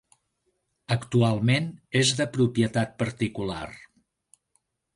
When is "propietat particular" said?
2.39-3.63